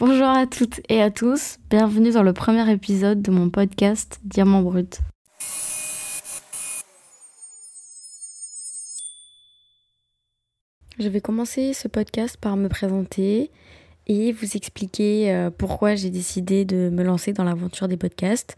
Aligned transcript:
Bonjour 0.00 0.28
à 0.28 0.46
toutes 0.46 0.80
et 0.88 1.02
à 1.02 1.10
tous, 1.10 1.58
bienvenue 1.70 2.12
dans 2.12 2.22
le 2.22 2.32
premier 2.32 2.70
épisode 2.70 3.20
de 3.20 3.32
mon 3.32 3.50
podcast 3.50 4.20
Diamant 4.22 4.62
Brut. 4.62 5.00
Je 11.00 11.08
vais 11.08 11.20
commencer 11.20 11.72
ce 11.72 11.88
podcast 11.88 12.36
par 12.36 12.56
me 12.56 12.68
présenter 12.68 13.50
et 14.06 14.30
vous 14.30 14.56
expliquer 14.56 15.34
euh, 15.34 15.50
pourquoi 15.50 15.96
j'ai 15.96 16.10
décidé 16.10 16.64
de 16.64 16.90
me 16.90 17.02
lancer 17.02 17.32
dans 17.32 17.42
l'aventure 17.42 17.88
des 17.88 17.96
podcasts. 17.96 18.54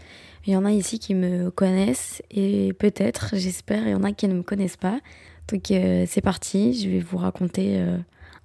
Il 0.47 0.53
y 0.53 0.57
en 0.57 0.67
a 0.67 0.73
ici 0.73 0.99
qui 0.99 1.15
me 1.15 1.51
connaissent 1.51 2.23
et 2.31 2.75
peut-être, 2.75 3.31
j'espère, 3.33 3.87
il 3.87 3.93
y 3.93 3.95
en 3.95 4.05
a 4.05 4.13
qui 4.13 4.29
ne 4.29 4.35
me 4.35 4.43
connaissent 4.43 4.77
pas. 4.77 5.01
Donc 5.49 5.71
euh, 5.71 6.05
c'est 6.07 6.21
parti, 6.21 6.79
je 6.79 6.91
vais 6.91 7.01
vous 7.01 7.17
raconter 7.17 7.79
euh, 7.79 7.97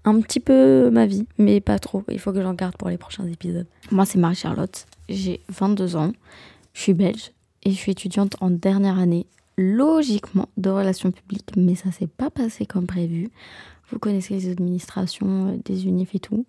un 0.06 0.22
petit 0.22 0.40
peu 0.40 0.90
ma 0.90 1.06
vie, 1.06 1.26
mais 1.38 1.60
pas 1.60 1.80
trop. 1.80 2.04
Il 2.10 2.20
faut 2.20 2.32
que 2.32 2.42
j'en 2.42 2.54
garde 2.54 2.78
pour 2.78 2.90
les 2.90 2.98
prochains 2.98 3.26
épisodes. 3.28 3.68
Moi, 3.92 4.06
c'est 4.06 4.20
Marie-Charlotte, 4.20 4.86
j'ai 5.10 5.42
22 5.50 5.96
ans, 5.96 6.14
je 6.74 6.82
suis 6.82 6.94
belge 6.94 7.32
et 7.64 7.72
je 7.72 7.76
suis 7.76 7.92
étudiante 7.92 8.36
en 8.40 8.52
dernière 8.52 9.00
année, 9.00 9.26
logiquement, 9.58 10.50
de 10.58 10.70
relations 10.70 11.12
publiques, 11.12 11.52
mais 11.58 11.76
ça 11.76 11.92
s'est 11.92 12.08
pas 12.08 12.30
passé 12.30 12.66
comme 12.66 12.86
prévu. 12.86 13.30
Vous 13.92 14.00
connaissez 14.00 14.36
les 14.36 14.52
administrations 14.52 15.60
des 15.66 15.86
UNIF 15.86 16.16
et 16.16 16.20
tout. 16.20 16.46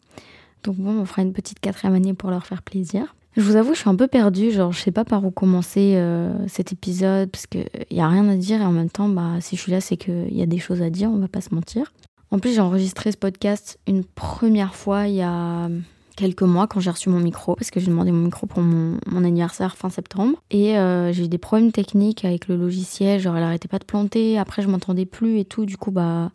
Donc 0.63 0.77
bon, 0.77 1.01
on 1.01 1.05
fera 1.05 1.23
une 1.23 1.33
petite 1.33 1.61
quatrième 1.61 1.95
année 1.95 2.15
pour 2.15 2.31
leur 2.31 2.47
faire 2.47 2.63
plaisir. 2.63 3.15
Je 3.37 3.43
vous 3.43 3.57
avoue, 3.57 3.75
je 3.75 3.81
suis 3.81 3.91
un 3.91 3.97
peu 3.97 4.09
perdue, 4.09 4.51
genre 4.51 4.73
je 4.73 4.81
sais 4.81 4.91
pas 4.91 5.05
par 5.05 5.25
où 5.25 5.31
commencer 5.31 5.95
euh, 5.97 6.33
cet 6.49 6.73
épisode 6.73 7.31
parce 7.31 7.47
qu'il 7.47 7.69
n'y 7.91 8.01
a 8.01 8.09
rien 8.09 8.27
à 8.29 8.37
dire 8.37 8.63
et 8.63 8.65
en 8.65 8.73
même 8.73 8.89
temps, 8.89 9.11
bah, 9.11 9.35
si 9.41 9.57
je 9.57 9.63
suis 9.63 9.73
là, 9.73 9.83
c'est 9.83 9.99
qu'il 9.99 10.35
y 10.35 10.43
a 10.43 10.47
des 10.47 10.59
choses 10.59 10.81
à 10.81 10.89
dire, 10.89 11.11
on 11.11 11.19
va 11.19 11.29
pas 11.29 11.43
se 11.43 11.55
mentir. 11.55 11.93
En 12.31 12.39
plus, 12.39 12.55
j'ai 12.55 12.61
enregistré 12.61 13.13
ce 13.13 13.17
podcast 13.17 13.79
une 13.87 14.05
première 14.05 14.75
fois 14.75 15.07
il 15.07 15.15
y 15.15 15.23
a 15.23 15.69
quelques 16.17 16.43
mois 16.43 16.67
quand 16.67 16.81
j'ai 16.81 16.91
reçu 16.91 17.11
mon 17.11 17.21
micro 17.21 17.55
parce 17.55 17.71
que 17.71 17.79
j'ai 17.79 17.87
demandé 17.87 18.11
mon 18.11 18.25
micro 18.25 18.47
pour 18.47 18.63
mon, 18.63 18.99
anniversaire 19.17 19.77
fin 19.77 19.91
septembre. 19.91 20.43
Et 20.51 20.77
euh, 20.77 21.13
j'ai 21.13 21.25
eu 21.25 21.29
des 21.29 21.39
problèmes 21.39 21.73
techniques 21.73 22.25
avec 22.25 22.49
le 22.49 22.57
logiciel, 22.57 23.21
genre 23.21 23.37
elle 23.37 23.43
arrêtait 23.43 23.69
pas 23.69 23.79
de 23.79 23.85
planter, 23.85 24.39
après 24.39 24.63
je 24.63 24.69
m'entendais 24.69 25.07
plus 25.07 25.39
et 25.39 25.45
tout, 25.45 25.67
du 25.67 25.77
coup 25.77 25.91
bah 25.91 26.33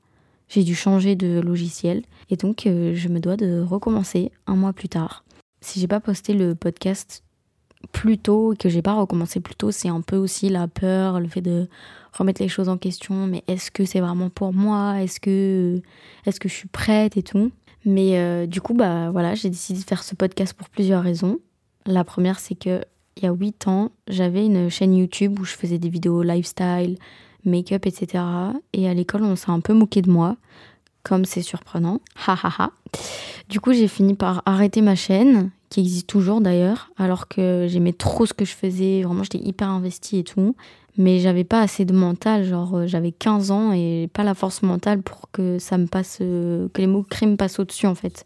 j'ai 0.48 0.64
dû 0.64 0.76
changer 0.76 1.16
de 1.16 1.40
logiciel. 1.40 2.04
Et 2.30 2.38
donc 2.38 2.68
euh, 2.68 2.94
je 2.96 3.10
me 3.10 3.20
dois 3.20 3.36
de 3.36 3.62
recommencer 3.62 4.32
un 4.48 4.56
mois 4.56 4.74
plus 4.74 4.90
tard. 4.90 5.26
Si 5.62 5.80
j'ai 5.80 5.88
pas 5.88 6.00
posté 6.00 6.34
le 6.34 6.56
podcast 6.56 7.24
plus 7.92 8.18
tôt 8.18 8.54
et 8.54 8.58
que 8.58 8.70
j'ai 8.70 8.82
pas 8.82 8.94
recommencé 8.94 9.40
plus 9.40 9.56
tôt, 9.56 9.72
c'est 9.72 9.90
un 9.90 10.02
peu 10.02 10.18
aussi 10.18 10.50
la 10.50 10.68
peur, 10.68 11.20
le 11.20 11.28
fait 11.28 11.42
de 11.42 11.68
remettre 12.14 12.42
les 12.42 12.48
choses 12.48 12.70
en 12.70 12.78
question. 12.78 13.28
Mais 13.28 13.44
est-ce 13.48 13.72
que 13.72 13.86
c'est 13.86 14.00
vraiment 14.00 14.30
pour 14.30 14.54
moi? 14.54 15.02
Est-ce 15.02 15.20
que, 15.20 15.82
est 16.26 16.40
que 16.40 16.50
je 16.50 16.54
suis 16.54 16.68
prête 16.68 17.18
et 17.18 17.24
tout? 17.24 17.52
Mais 17.86 18.18
euh, 18.18 18.46
du 18.46 18.62
coup, 18.62 18.74
bah 18.74 19.10
voilà, 19.12 19.36
j'ai 19.36 19.50
décidé 19.50 19.80
de 19.80 19.86
faire 19.86 20.04
ce 20.04 20.16
podcast 20.16 20.54
pour 20.54 20.70
plusieurs 20.70 21.04
raisons. 21.04 21.40
La 21.86 22.04
première, 22.04 22.40
c'est 22.40 22.56
que 22.56 22.84
il 23.18 23.24
y 23.24 23.28
a 23.28 23.34
8 23.34 23.68
ans, 23.68 23.92
j'avais 24.08 24.46
une 24.46 24.70
chaîne 24.70 24.96
YouTube 24.96 25.40
où 25.40 25.44
je 25.44 25.54
faisais 25.54 25.78
des 25.78 25.90
vidéos 25.90 26.24
lifestyle, 26.24 26.98
make-up, 27.44 27.86
etc. 27.86 28.24
Et 28.74 28.88
à 28.88 28.94
l'école, 28.94 29.24
on 29.24 29.36
s'est 29.36 29.52
un 29.52 29.60
peu 29.60 29.74
moqué 29.74 30.02
de 30.02 30.10
moi, 30.10 30.38
comme 31.04 31.26
c'est 31.26 31.42
surprenant. 31.42 32.00
Ha 32.28 32.38
ha 32.42 32.52
ha. 32.58 32.72
Du 33.50 33.60
coup, 33.60 33.74
j'ai 33.74 33.88
fini 33.88 34.14
par 34.14 34.44
arrêter 34.46 34.82
ma 34.82 34.96
chaîne, 34.96 35.52
qui 35.72 35.80
existe 35.80 36.08
toujours 36.08 36.42
d'ailleurs, 36.42 36.92
alors 36.98 37.28
que 37.28 37.66
j'aimais 37.68 37.94
trop 37.94 38.26
ce 38.26 38.34
que 38.34 38.46
je 38.46 38.54
faisais, 38.54 39.02
vraiment 39.04 39.24
j'étais 39.24 39.40
hyper 39.40 39.70
investie 39.70 40.20
et 40.20 40.24
tout. 40.24 40.56
Mais 40.98 41.20
j'avais 41.20 41.46
pas 41.46 41.62
assez 41.62 41.86
de 41.86 41.94
mental, 41.94 42.44
genre 42.44 42.76
euh, 42.76 42.86
j'avais 42.88 43.14
15 43.14 43.50
ans 43.52 43.72
et 43.72 44.10
pas 44.14 44.24
la 44.24 44.34
force 44.34 44.62
mentale 44.62 45.02
pour 45.02 45.32
que 45.32 45.58
ça 45.58 45.78
me 45.78 45.88
passe, 45.88 46.18
euh, 46.20 46.68
que 46.74 46.82
les 46.82 46.88
mots 46.88 47.06
crime 47.10 47.38
passent 47.38 47.60
au-dessus 47.60 47.88
en 47.88 47.96
fait. 47.96 48.26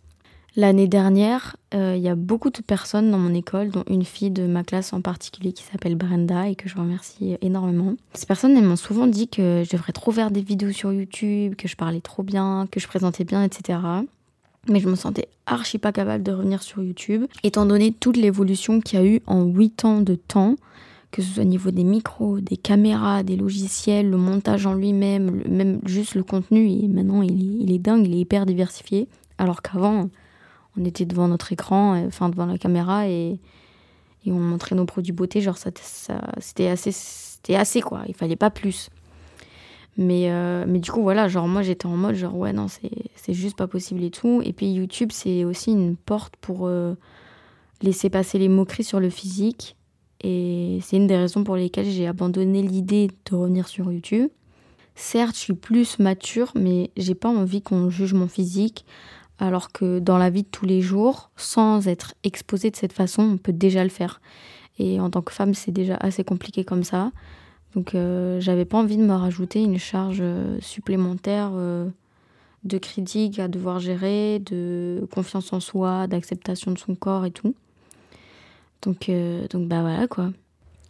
L'année 0.56 0.88
dernière, 0.88 1.58
euh, 1.76 1.94
il 1.96 2.02
y 2.02 2.10
a 2.10 2.16
beaucoup 2.16 2.50
de 2.50 2.62
personnes 2.62 3.12
dans 3.12 3.20
mon 3.20 3.36
école, 3.36 3.70
dont 3.70 3.84
une 3.88 4.06
fille 4.06 4.32
de 4.32 4.48
ma 4.48 4.64
classe 4.64 4.94
en 4.94 5.02
particulier 5.02 5.54
qui 5.54 5.64
s'appelle 5.64 5.96
Brenda 5.96 6.48
et 6.48 6.56
que 6.56 6.68
je 6.68 6.78
remercie 6.78 7.38
énormément. 7.42 7.96
Ces 8.14 8.26
personnes, 8.26 8.58
elles 8.58 8.64
m'ont 8.64 8.78
souvent 8.78 9.06
dit 9.06 9.28
que 9.28 9.64
je 9.64 9.70
devrais 9.72 9.92
trop 9.92 10.12
faire 10.12 10.32
des 10.32 10.42
vidéos 10.42 10.72
sur 10.72 10.92
YouTube, 10.92 11.56
que 11.56 11.68
je 11.68 11.76
parlais 11.76 12.02
trop 12.02 12.24
bien, 12.24 12.68
que 12.72 12.80
je 12.80 12.88
présentais 12.88 13.26
bien, 13.26 13.44
etc. 13.44 13.80
Mais 14.68 14.80
je 14.80 14.90
me 14.90 14.96
sentais 14.96 15.28
archi 15.46 15.78
pas 15.78 15.92
capable 15.92 16.24
de 16.24 16.32
revenir 16.32 16.64
sur 16.64 16.82
YouTube, 16.82 17.26
étant 17.44 17.66
donné 17.66 17.92
toute 17.92 18.18
l'évolution 18.18 18.82
qu'il 18.82 19.00
y 19.00 19.02
a 19.02 19.06
eu 19.06 19.22
en 19.28 19.44
8 19.44 19.86
ans 19.86 20.02
de 20.02 20.16
temps, 20.16 20.56
que 21.12 21.22
ce 21.22 21.34
soit 21.36 21.44
au 21.44 21.48
niveau 21.48 21.72
des 21.72 21.84
micros, 21.84 22.40
des 22.40 22.58
caméras, 22.58 23.24
des 23.24 23.36
logiciels, 23.36 24.10
le 24.10 24.18
montage 24.18 24.66
en 24.66 24.74
lui-même, 24.74 25.44
même 25.48 25.80
juste 25.86 26.16
le 26.16 26.24
contenu, 26.24 26.68
et 26.70 26.88
maintenant 26.88 27.22
il 27.22 27.72
est, 27.72 27.80
dingue, 27.80 28.06
il 28.08 28.16
est 28.16 28.20
hyper 28.20 28.46
diversifié. 28.46 29.08
Alors 29.38 29.62
qu'avant, 29.62 30.10
on 30.78 30.86
était 30.86 31.06
devant 31.06 31.28
notre 31.28 31.52
écran, 31.54 31.96
euh, 31.96 32.08
enfin 32.08 32.30
devant 32.30 32.46
la 32.46 32.58
caméra 32.58 33.08
et, 33.08 33.40
on 34.28 34.40
montrait 34.40 34.76
nos 34.76 34.86
produits 34.86 35.14
beauté, 35.14 35.40
genre 35.40 35.58
ça 35.58 35.70
c'était 36.40 36.68
assez, 36.68 36.92
c'était 36.92 37.56
assez 37.56 37.80
quoi, 37.80 38.02
il 38.08 38.16
fallait 38.16 38.36
pas 38.36 38.50
plus. 38.50 38.90
Mais, 39.98 40.30
euh, 40.30 40.66
mais 40.68 40.80
du 40.80 40.92
coup, 40.92 41.02
voilà, 41.02 41.28
genre 41.28 41.48
moi 41.48 41.62
j'étais 41.62 41.86
en 41.86 41.96
mode 41.96 42.16
genre 42.16 42.36
ouais, 42.36 42.52
non, 42.52 42.68
c'est 42.68 43.34
juste 43.34 43.56
pas 43.56 43.68
possible 43.68 44.04
et 44.04 44.12
tout. 44.12 44.42
Et 44.44 44.54
puis 44.54 44.68
YouTube, 44.68 45.12
c'est 45.12 45.46
aussi 45.46 45.72
une 45.72 45.96
porte 45.96 46.36
pour 46.38 46.68
euh, 46.68 46.96
laisser 47.82 48.10
passer 48.10 48.38
les 48.38 48.50
moqueries 48.50 48.84
sur 48.84 49.00
le 49.00 49.10
physique. 49.10 49.76
Et 50.22 50.80
c'est 50.82 50.98
une 50.98 51.08
des 51.08 51.18
raisons 51.18 51.44
pour 51.44 51.56
lesquelles 51.56 51.86
j'ai 51.86 52.08
abandonné 52.08 52.62
l'idée 52.62 53.10
de 53.30 53.36
revenir 53.36 53.68
sur 53.68 53.92
YouTube. 53.92 54.30
Certes, 54.96 55.36
je 55.36 55.40
suis 55.42 55.54
plus 55.54 56.00
mature, 56.00 56.52
mais 56.56 56.90
j'ai 56.98 57.16
pas 57.16 57.30
envie 57.30 57.62
qu'on 57.62 57.90
juge 57.90 58.14
mon 58.14 58.28
physique 58.28 58.86
alors 59.38 59.72
que 59.72 60.00
dans 60.00 60.18
la 60.18 60.30
vie 60.30 60.44
de 60.44 60.48
tous 60.48 60.66
les 60.66 60.82
jours, 60.82 61.30
sans 61.36 61.88
être 61.88 62.14
exposée 62.24 62.72
de 62.72 62.76
cette 62.76 62.94
façon, 62.94 63.24
on 63.24 63.38
peut 63.38 63.54
déjà 63.54 63.84
le 63.84 63.90
faire. 63.90 64.22
Et 64.80 65.00
en 65.00 65.10
tant 65.10 65.22
que 65.22 65.34
femme, 65.34 65.54
c'est 65.54 65.72
déjà 65.72 65.96
assez 65.96 66.24
compliqué 66.24 66.64
comme 66.64 66.84
ça. 66.84 67.12
Donc 67.76 67.94
euh, 67.94 68.40
j'avais 68.40 68.66
pas 68.66 68.78
envie 68.78 68.98
de 68.98 69.04
me 69.04 69.14
rajouter 69.14 69.62
une 69.62 69.78
charge 69.78 70.20
euh, 70.22 70.58
supplémentaire 70.62 71.52
euh, 71.54 71.88
de 72.64 72.78
critique 72.78 73.38
à 73.38 73.50
devoir 73.50 73.80
gérer, 73.80 74.40
de 74.40 75.06
confiance 75.12 75.52
en 75.52 75.60
soi, 75.60 76.08
d'acceptation 76.08 76.72
de 76.72 76.80
son 76.80 76.96
corps 76.96 77.26
et 77.26 77.32
tout. 77.32 77.54
Donc, 78.82 79.10
donc 79.50 79.68
bah 79.68 79.82
voilà 79.82 80.08
quoi. 80.08 80.32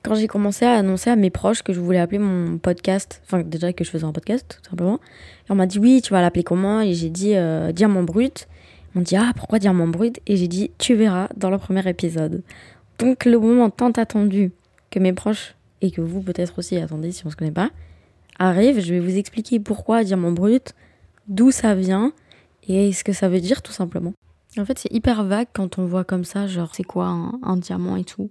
Quand 0.04 0.16
j'ai 0.16 0.28
commencé 0.28 0.66
à 0.66 0.74
annoncer 0.74 1.10
à 1.10 1.16
mes 1.16 1.30
proches 1.30 1.64
que 1.64 1.74
je 1.74 1.80
voulais 1.80 1.98
appeler 1.98 2.20
mon 2.20 2.58
podcast, 2.58 3.22
enfin 3.26 3.42
déjà 3.42 3.74
que 3.74 3.84
je 3.84 3.90
faisais 3.90 4.04
un 4.04 4.12
podcast 4.12 4.60
tout 4.62 4.70
simplement, 4.70 5.00
et 5.48 5.52
on 5.52 5.56
m'a 5.56 5.66
dit 5.66 5.80
oui, 5.80 6.02
tu 6.04 6.12
vas 6.12 6.22
l'appeler 6.22 6.44
comment? 6.44 6.82
Et 6.82 6.94
j'ai 6.94 7.10
dit 7.10 7.36
Diamant 7.74 8.04
Brut. 8.04 8.48
On 8.96 9.02
dit 9.02 9.16
ah 9.16 9.32
pourquoi 9.36 9.60
Diamant 9.60 9.88
Brut? 9.88 10.20
Et 10.28 10.36
j'ai 10.36 10.50
dit 10.50 10.72
tu 10.78 10.94
verras 10.94 11.30
dans 11.38 11.50
le 11.50 11.58
premier 11.58 11.88
épisode. 11.90 12.44
Donc 13.00 13.24
le 13.24 13.40
moment 13.40 13.70
tant 13.70 13.92
attendu 13.92 14.52
que 14.92 15.00
mes 15.00 15.14
proches 15.14 15.55
et 15.82 15.92
que 15.92 16.02
vous 16.02 16.22
peut-être 16.22 16.60
aussi 16.60 16.78
attendez 16.78 17.12
si 17.12 17.26
on 17.26 17.30
se 17.30 17.36
connaît 17.36 17.52
pas 17.52 17.70
arrive, 18.40 18.80
je 18.80 18.94
vais 18.94 19.00
vous 19.00 19.18
expliquer 19.18 19.60
pourquoi 19.60 20.04
Diamant 20.04 20.32
Brut, 20.32 20.74
d'où 21.28 21.52
ça 21.52 21.76
vient 21.76 22.12
et 22.68 22.92
ce 22.94 23.04
que 23.04 23.14
ça 23.14 23.30
veut 23.30 23.40
dire 23.40 23.62
tout 23.62 23.72
simplement. 23.72 24.14
En 24.58 24.64
fait, 24.64 24.80
c'est 24.80 24.94
hyper 24.94 25.26
vague 25.26 25.48
quand 25.52 25.80
on 25.80 25.86
voit 25.86 26.06
comme 26.06 26.24
ça, 26.24 26.48
genre 26.48 26.70
c'est 26.74 26.84
quoi 26.84 27.08
un, 27.08 27.58
diamant 27.58 27.98
et 27.98 28.06
tout. 28.06 28.30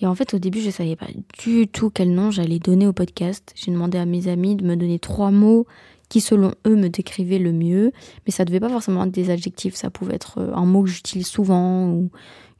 Et 0.00 0.06
en 0.06 0.14
fait, 0.14 0.32
au 0.32 0.38
début, 0.38 0.60
je 0.60 0.70
savais 0.70 0.96
pas 0.96 1.08
du 1.44 1.68
tout 1.68 1.90
quel 1.90 2.14
nom 2.14 2.30
j'allais 2.30 2.58
donner 2.58 2.86
au 2.86 2.94
podcast. 2.94 3.52
J'ai 3.54 3.70
demandé 3.70 3.98
à 3.98 4.06
mes 4.06 4.28
amis 4.28 4.56
de 4.56 4.64
me 4.64 4.76
donner 4.76 4.98
trois 4.98 5.30
mots 5.30 5.66
qui, 6.08 6.22
selon 6.22 6.52
eux, 6.66 6.74
me 6.74 6.88
décrivaient 6.88 7.38
le 7.38 7.52
mieux. 7.52 7.92
Mais 8.24 8.32
ça 8.32 8.46
devait 8.46 8.60
pas 8.60 8.70
forcément 8.70 9.04
être 9.04 9.10
des 9.10 9.28
adjectifs, 9.28 9.74
ça 9.74 9.90
pouvait 9.90 10.14
être 10.14 10.38
euh, 10.38 10.54
un 10.54 10.64
mot 10.64 10.84
que 10.84 10.88
j'utilise 10.88 11.26
souvent, 11.26 11.86
ou 11.90 12.10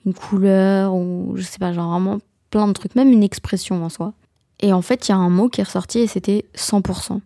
une 0.05 0.13
couleur, 0.13 0.95
ou 0.95 1.33
je 1.37 1.45
sais 1.45 1.59
pas, 1.59 1.73
genre 1.73 1.91
vraiment 1.91 2.19
plein 2.51 2.69
de 2.69 2.73
trucs, 2.73 2.95
même 2.95 3.13
une 3.13 3.23
expression 3.23 3.85
en 3.85 3.89
soi. 3.89 4.15
Et 4.61 4.73
en 4.73 4.83
fait, 4.83 5.09
il 5.09 5.13
y 5.13 5.15
a 5.15 5.19
un 5.19 5.31
mot 5.31 5.49
qui 5.49 5.61
est 5.61 5.65
ressorti 5.65 6.01
et 6.01 6.07
c'était 6.07 6.45
100% 6.57 7.21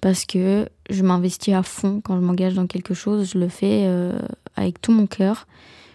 parce 0.00 0.24
que 0.24 0.68
je 0.90 1.02
m'investis 1.02 1.54
à 1.54 1.62
fond 1.62 2.00
quand 2.04 2.16
je 2.16 2.20
m'engage 2.20 2.54
dans 2.54 2.66
quelque 2.66 2.94
chose, 2.94 3.30
je 3.32 3.38
le 3.38 3.48
fais 3.48 3.84
euh, 3.86 4.18
avec 4.54 4.80
tout 4.80 4.92
mon 4.92 5.06
cœur. 5.06 5.46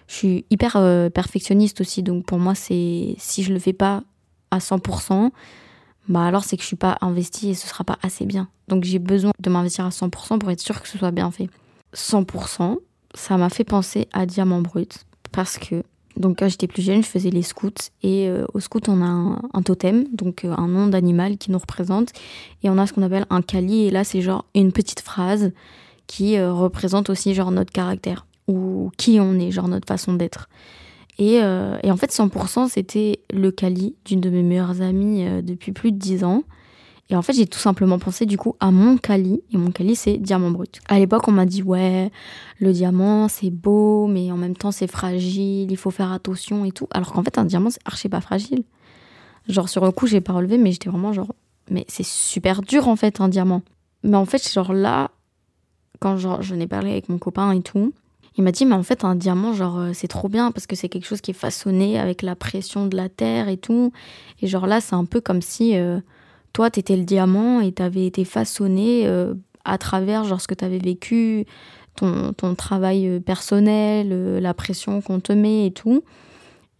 Je 0.08 0.16
suis 0.16 0.46
hyper 0.50 0.76
euh, 0.76 1.10
perfectionniste 1.10 1.82
aussi, 1.82 2.04
donc 2.04 2.26
pour 2.26 2.40
moi, 2.40 2.56
c'est 2.56 3.16
si 3.18 3.44
je 3.44 3.54
le 3.54 3.60
fais 3.60 3.74
pas 3.74 4.04
à 4.50 4.58
100%, 4.58 5.32
bah 6.10 6.26
alors 6.26 6.44
c'est 6.44 6.58
que 6.58 6.64
je 6.64 6.68
suis 6.68 6.76
pas 6.76 6.98
investie 7.02 7.52
et 7.52 7.54
ce 7.54 7.68
sera 7.68 7.84
pas 7.84 7.98
assez 8.02 8.26
bien. 8.26 8.50
Donc 8.68 8.84
j'ai 8.84 9.00
besoin 9.00 9.32
de 9.40 9.50
m'investir 9.50 9.86
à 9.86 9.90
100% 9.90 10.40
pour 10.40 10.52
être 10.52 10.60
sûr 10.60 10.82
que 10.82 10.88
ce 10.88 10.98
soit 10.98 11.12
bien 11.12 11.32
fait. 11.32 11.50
100%, 11.96 12.78
ça 13.14 13.38
m'a 13.38 13.50
fait 13.50 13.64
penser 13.64 14.10
à 14.12 14.26
Diamant 14.26 14.62
Brut 14.62 15.06
parce 15.32 15.58
que 15.58 15.84
donc 16.22 16.40
quand 16.40 16.48
j'étais 16.48 16.68
plus 16.68 16.82
jeune, 16.82 17.04
je 17.04 17.08
faisais 17.08 17.30
les 17.30 17.42
scouts. 17.42 17.72
Et 18.04 18.30
euh, 18.30 18.46
au 18.54 18.60
scout 18.60 18.88
on 18.88 19.02
a 19.02 19.40
un, 19.54 19.62
totem, 19.62 20.06
donc 20.14 20.46
euh, 20.46 20.54
un 20.58 20.68
nom 20.68 20.88
d'animal 20.88 21.38
qui 21.38 21.52
nous 21.52 21.58
représente. 21.58 22.10
Et 22.64 22.70
on 22.70 22.78
a 22.78 22.88
ce 22.88 22.94
qu'on 22.94 23.02
appelle 23.02 23.26
un 23.30 23.42
kali 23.42 23.88
et 23.88 23.92
là 23.92 24.04
c'est 24.04 24.22
genre 24.22 24.46
une 24.56 24.72
petite 24.72 25.02
phrase 25.02 25.52
qui 26.08 26.38
euh, 26.38 26.54
représente 26.54 27.10
aussi 27.10 27.34
genre 27.34 27.52
notre 27.52 27.72
caractère. 27.72 28.26
Ou 28.48 28.92
qui 28.98 29.20
on 29.20 29.40
est, 29.40 29.52
genre 29.52 29.68
notre 29.68 29.88
façon 29.88 30.14
d'être. 30.14 30.50
Et, 31.20 31.36
et, 31.36 31.92
en 31.92 31.98
fait 31.98 32.12
100% 32.12 32.70
c'était 32.70 33.20
le 33.32 33.52
kali 33.52 33.96
d'une 34.06 34.22
de 34.22 34.30
mes 34.30 34.42
meilleures 34.42 34.82
amies 34.82 35.24
depuis 35.44 35.72
plus 35.72 35.92
de 35.92 35.98
10 35.98 36.24
ans 36.24 36.44
Et 37.10 37.16
en 37.16 37.22
fait, 37.22 37.34
j'ai 37.34 37.46
tout 37.46 37.60
simplement 37.60 38.00
pensé 38.00 38.26
du 38.26 38.38
coup 38.38 38.56
à 38.60 38.72
mon 38.72 38.98
Kali. 38.98 39.42
Et 39.54 39.58
mon 39.58 39.72
Kali, 39.72 39.96
c'est 39.96 40.18
diamant 40.18 40.50
brut. 40.50 40.80
À 40.88 40.98
l'époque, 40.98 41.28
on 41.28 41.32
m'a 41.32 41.46
dit, 41.46 41.62
ouais, 41.62 42.10
le 42.60 42.72
diamant, 42.72 43.28
c'est 43.28 43.50
beau, 43.50 44.08
mais 44.08 44.32
en 44.32 44.38
même 44.38 44.56
temps, 44.56 44.72
c'est 44.72 44.88
fragile, 44.88 45.70
il 45.70 45.78
faut 45.78 45.92
faire 45.92 46.12
attention 46.12 46.64
et 46.64 46.72
tout. 46.72 46.88
Alors 46.92 47.12
qu'en 47.12 47.24
fait, 47.24 47.38
un 47.38 47.44
diamant, 47.44 47.70
c'est 47.70 47.82
archi 47.86 48.08
pas 48.08 48.22
fragile. 48.22 48.64
Genre, 49.50 49.68
sur 49.68 49.84
le 49.84 49.92
coup, 49.92 50.08
j'ai 50.08 50.22
pas 50.22 50.34
relevé, 50.34 50.58
mais 50.58 50.72
j'étais 50.72 50.90
vraiment 50.90 51.12
genre, 51.12 51.34
mais 51.70 51.86
c'est 51.88 52.06
super 52.06 52.62
dur 52.62 52.88
en 52.88 52.96
fait, 52.96 53.20
un 53.20 53.28
diamant. 53.28 53.62
Mais 54.04 54.16
en 54.16 54.26
fait, 54.26 54.50
genre 54.52 54.72
là, 54.72 55.12
quand 56.00 56.18
genre, 56.18 56.42
je 56.42 56.56
n'ai 56.56 56.68
parlé 56.68 56.92
avec 56.92 57.10
mon 57.10 57.18
copain 57.18 57.52
et 57.52 57.62
tout, 57.62 57.94
il 58.38 58.44
m'a 58.44 58.52
dit, 58.52 58.66
mais 58.66 58.76
en 58.76 58.84
fait, 58.84 59.04
un 59.04 59.16
diamant, 59.16 59.54
genre, 59.54 59.80
euh, 59.80 59.92
c'est 59.94 60.08
trop 60.08 60.30
bien 60.30 60.52
parce 60.52 60.66
que 60.66 60.78
c'est 60.78 60.88
quelque 60.88 61.06
chose 61.06 61.20
qui 61.20 61.32
est 61.32 61.36
façonné 61.36 62.00
avec 62.00 62.22
la 62.22 62.36
pression 62.36 62.86
de 62.86 62.96
la 62.96 63.10
terre 63.10 63.50
et 63.50 63.58
tout. 63.58 63.92
Et 64.42 64.48
genre 64.48 64.68
là, 64.68 64.80
c'est 64.80 64.96
un 64.96 65.06
peu 65.06 65.20
comme 65.20 65.42
si. 65.42 65.76
Euh, 65.76 66.00
toi, 66.54 66.70
tu 66.70 66.80
étais 66.80 66.98
le 66.98 67.04
diamant 67.04 67.62
et 67.62 67.72
tu 67.72 67.82
avais 67.82 68.06
été 68.06 68.26
façonné 68.26 69.08
euh, 69.08 69.34
à 69.64 69.78
travers 69.78 70.24
genre, 70.24 70.42
ce 70.42 70.48
que 70.48 70.54
tu 70.54 70.66
avais 70.66 70.80
vécu, 70.80 71.46
ton, 71.96 72.56
travail 72.56 73.08
euh, 73.08 73.20
personnel, 73.20 74.10
euh, 74.12 74.40
la 74.40 74.54
pression 74.54 75.02
qu'on 75.02 75.20
te 75.20 75.34
met 75.34 75.68
et 75.68 75.72
tout. 75.72 76.04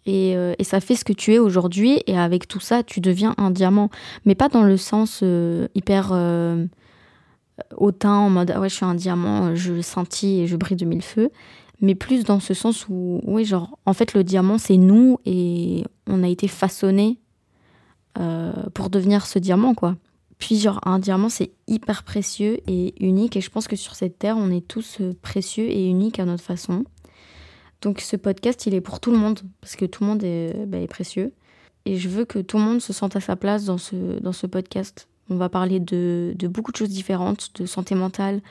Et, 0.06 0.36
ça 0.64 0.80
fait 0.80 0.96
ce 0.96 1.06
que 1.06 1.14
tu 1.14 1.34
es 1.34 1.40
aujourd'hui. 1.40 2.02
Et 2.08 2.18
avec 2.18 2.48
tout 2.48 2.60
ça, 2.60 2.82
tu 2.82 3.02
deviens 3.02 3.36
un 3.38 3.52
diamant. 3.52 3.90
Mais 4.26 4.34
pas 4.34 4.50
dans 4.50 4.64
le 4.64 4.76
sens 4.76 5.24
hyper 5.76 6.12
hautain, 7.78 8.16
en 8.16 8.30
mode 8.32 8.52
ah 8.56 8.60
ouais, 8.60 8.68
je 8.68 8.76
suis 8.76 8.86
un 8.86 8.96
diamant, 8.96 9.54
je 9.54 9.80
scintille 9.82 10.42
et 10.42 10.48
je 10.48 10.56
brille 10.58 10.76
de 10.76 10.86
mille 10.86 11.04
feux. 11.04 11.30
Mais 11.82 11.94
plus 11.94 12.24
dans 12.24 12.40
ce 12.40 12.56
sens 12.56 12.88
où, 12.90 13.22
oui, 13.26 13.46
genre, 13.46 13.78
en 13.86 13.94
fait, 13.94 14.16
le 14.16 14.24
diamant, 14.24 14.58
c'est 14.58 14.78
nous 14.78 15.20
et 15.26 15.84
on 16.08 16.24
a 16.24 16.28
été 16.28 16.48
façonné 16.48 17.21
euh, 18.18 18.52
pour 18.74 18.90
devenir 18.90 19.26
ce 19.26 19.40
diamant, 19.40 19.74
quoi. 19.74 19.96
Puis, 20.38 20.60
genre, 20.60 20.80
un 20.86 21.00
diamant, 21.00 21.30
c'est 21.30 21.52
hyper 21.68 22.04
précieux 22.04 22.60
et 22.68 22.96
unique. 23.04 23.38
Et 23.38 23.42
je 23.42 23.50
pense 23.50 23.68
que 23.68 23.76
sur 23.76 23.96
cette 23.96 24.18
terre, 24.18 24.38
on 24.38 24.50
est 24.50 24.68
tous 24.68 24.98
euh, 25.00 25.14
précieux 25.22 25.70
et 25.70 25.88
uniques 25.88 26.20
à 26.20 26.26
notre 26.26 26.44
façon. 26.44 26.84
Donc, 27.82 28.02
ce 28.02 28.16
podcast, 28.16 28.66
il 28.66 28.74
est 28.74 28.82
pour 28.82 29.00
tout 29.00 29.12
le 29.12 29.18
monde, 29.18 29.40
parce 29.62 29.76
que 29.76 29.86
tout 29.86 30.04
le 30.04 30.10
monde 30.10 30.24
est, 30.24 30.66
bah, 30.66 30.80
est 30.80 30.88
précieux. 30.88 31.34
Et 31.86 31.98
je 31.98 32.10
veux 32.10 32.26
que 32.26 32.40
tout 32.40 32.58
le 32.58 32.64
monde 32.64 32.82
se 32.82 32.94
sente 32.94 33.16
à 33.16 33.22
sa 33.22 33.36
place 33.36 33.66
dans 33.66 33.78
ce, 33.78 34.20
dans 34.20 34.34
ce 34.34 34.48
podcast. 34.48 35.08
On 35.30 35.36
va 35.36 35.50
parler 35.50 35.80
de, 35.80 36.34
de 36.38 36.48
beaucoup 36.48 36.72
de 36.72 36.78
choses 36.78 36.90
différentes, 36.90 37.52
de 37.60 37.66
santé 37.66 37.96
mentale, 37.96 38.42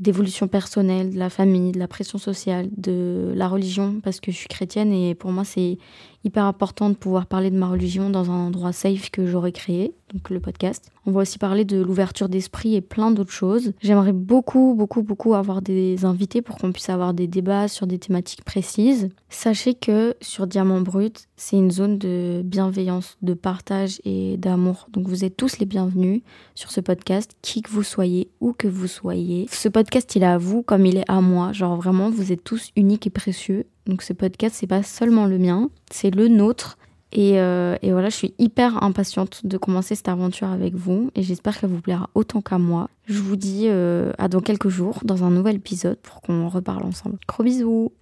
d'évolution 0.00 0.48
personnelle, 0.48 1.10
de 1.10 1.18
la 1.18 1.30
famille, 1.30 1.72
de 1.72 1.78
la 1.78 1.86
pression 1.86 2.18
sociale, 2.18 2.68
de 2.76 3.32
la 3.36 3.48
religion, 3.48 4.00
parce 4.02 4.18
que 4.18 4.32
je 4.32 4.36
suis 4.36 4.48
chrétienne 4.48 4.92
et 4.92 5.14
pour 5.14 5.30
moi 5.30 5.44
c'est 5.44 5.78
hyper 6.24 6.44
important 6.44 6.90
de 6.90 6.94
pouvoir 6.94 7.26
parler 7.26 7.50
de 7.50 7.56
ma 7.56 7.68
religion 7.68 8.10
dans 8.10 8.30
un 8.30 8.46
endroit 8.46 8.72
safe 8.72 9.10
que 9.10 9.26
j'aurais 9.26 9.52
créé, 9.52 9.94
donc 10.12 10.30
le 10.30 10.40
podcast. 10.40 10.90
On 11.06 11.12
va 11.12 11.22
aussi 11.22 11.38
parler 11.38 11.64
de 11.64 11.80
l'ouverture 11.80 12.28
d'esprit 12.28 12.74
et 12.74 12.80
plein 12.82 13.10
d'autres 13.10 13.32
choses. 13.32 13.72
J'aimerais 13.82 14.12
beaucoup, 14.12 14.74
beaucoup, 14.76 15.02
beaucoup 15.02 15.34
avoir 15.34 15.62
des 15.62 16.04
invités 16.04 16.42
pour 16.42 16.58
qu'on 16.58 16.72
puisse 16.72 16.90
avoir 16.90 17.14
des 17.14 17.26
débats 17.26 17.68
sur 17.68 17.86
des 17.86 17.98
thématiques 17.98 18.44
précises. 18.44 19.08
Sachez 19.30 19.74
que 19.74 20.14
sur 20.20 20.46
Diamant 20.46 20.82
Brut, 20.82 21.28
c'est 21.36 21.56
une 21.56 21.70
zone 21.70 21.96
de 21.96 22.42
bienveillance, 22.44 23.16
de 23.22 23.34
partage 23.34 24.00
et 24.04 24.36
d'amour. 24.36 24.88
Donc 24.92 25.08
vous 25.08 25.24
êtes 25.24 25.36
tous 25.36 25.58
les 25.58 25.66
bienvenus 25.66 26.20
sur 26.54 26.70
ce 26.70 26.80
podcast, 26.80 27.34
qui 27.40 27.62
que 27.62 27.70
vous 27.70 27.82
soyez, 27.82 28.30
où 28.40 28.52
que 28.52 28.68
vous 28.68 28.88
soyez. 28.88 29.46
Ce 29.50 29.68
podcast, 29.68 30.14
il 30.16 30.22
est 30.22 30.26
à 30.26 30.38
vous 30.38 30.62
comme 30.62 30.84
il 30.84 30.98
est 30.98 31.10
à 31.10 31.20
moi. 31.22 31.52
Genre 31.52 31.76
vraiment, 31.76 32.10
vous 32.10 32.30
êtes 32.32 32.44
tous 32.44 32.70
uniques 32.76 33.06
et 33.06 33.10
précieux. 33.10 33.66
Donc 33.86 34.02
ce 34.02 34.12
podcast, 34.12 34.56
c'est 34.58 34.66
pas 34.66 34.82
seulement 34.82 35.26
le 35.26 35.38
mien, 35.38 35.70
c'est 35.90 36.14
le 36.14 36.28
nôtre. 36.28 36.78
Et, 37.12 37.40
euh, 37.40 37.76
et, 37.82 37.90
voilà, 37.90 38.08
je 38.08 38.14
suis 38.14 38.34
hyper 38.38 38.84
impatiente 38.84 39.44
de 39.44 39.58
commencer 39.58 39.96
cette 39.96 40.08
aventure 40.08 40.48
avec 40.48 40.76
vous 40.76 41.10
et 41.16 41.22
j'espère 41.24 41.58
qu'elle 41.58 41.70
vous 41.70 41.80
plaira 41.80 42.08
autant 42.14 42.40
qu'à 42.40 42.58
moi. 42.58 42.88
Je 43.06 43.18
vous 43.18 43.34
dis 43.34 43.64
euh, 43.66 44.12
à 44.16 44.28
dans 44.28 44.40
quelques 44.40 44.68
jours 44.68 45.00
dans 45.02 45.24
un 45.24 45.30
nouvel 45.30 45.56
épisode 45.56 45.98
pour 45.98 46.20
qu'on 46.20 46.48
reparle 46.48 46.84
ensemble. 46.84 47.18
Gros 47.26 47.42
bisous 47.42 47.92